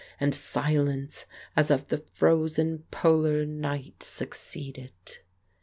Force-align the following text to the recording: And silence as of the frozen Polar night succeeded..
And 0.19 0.33
silence 0.33 1.25
as 1.55 1.69
of 1.69 1.89
the 1.89 1.99
frozen 1.99 2.85
Polar 2.89 3.45
night 3.45 4.01
succeeded.. 4.01 4.93